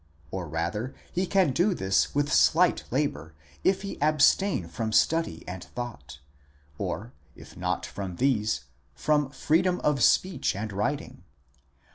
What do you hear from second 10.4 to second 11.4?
and writing.